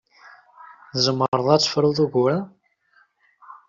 [0.91, 2.39] Tzemreḍ ad tefruḍ ugur-a?